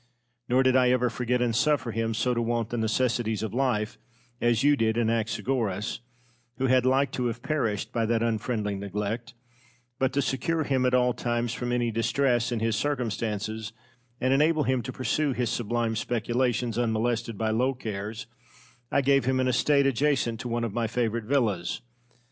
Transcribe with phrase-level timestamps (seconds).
[0.49, 3.99] Nor did I ever forget and suffer him so to want the necessaries of life
[4.41, 5.99] as you did Anaxagoras,
[6.57, 9.35] who had like to have perished by that unfriendly neglect;
[9.99, 13.73] but to secure him at all times from any distress in his circumstances,
[14.19, 18.25] and enable him to pursue his sublime speculations unmolested by low cares,
[18.91, 21.81] I gave him an estate adjacent to one of my favourite villas.